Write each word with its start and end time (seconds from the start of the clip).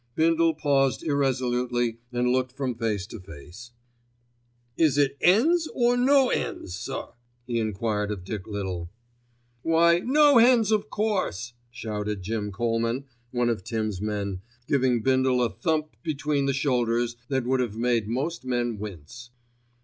Bindle 0.15 0.55
paused 0.55 1.03
irresolutely 1.03 1.99
and 2.11 2.29
looked 2.29 2.53
from 2.53 2.73
face 2.73 3.05
to 3.05 3.19
face. 3.19 3.69
"Is 4.75 4.97
it 4.97 5.15
'ens 5.21 5.67
or 5.75 5.95
no 5.95 6.31
'ens, 6.31 6.73
sir?" 6.73 7.09
he 7.45 7.59
enquired 7.59 8.09
of 8.09 8.23
Dick 8.23 8.47
Little. 8.47 8.89
"Why, 9.61 9.99
no 9.99 10.39
hens, 10.39 10.71
of 10.71 10.89
course," 10.89 11.53
shouted 11.69 12.23
Jim 12.23 12.51
Colman, 12.51 13.03
one 13.29 13.49
of 13.49 13.63
Tim's 13.63 14.01
men, 14.01 14.41
giving 14.67 15.03
Bindle 15.03 15.43
a 15.43 15.51
thump 15.51 15.95
between 16.01 16.47
the 16.47 16.53
shoulders 16.53 17.15
that 17.27 17.45
would 17.45 17.59
have 17.59 17.77
made 17.77 18.07
most 18.07 18.43
men 18.43 18.79
wince. 18.79 19.29